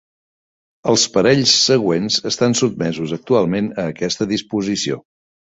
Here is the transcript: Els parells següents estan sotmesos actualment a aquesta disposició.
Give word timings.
Els 0.93 1.03
parells 1.17 1.53
següents 1.67 2.17
estan 2.31 2.57
sotmesos 2.63 3.15
actualment 3.21 3.71
a 3.85 3.89
aquesta 3.95 4.29
disposició. 4.37 5.03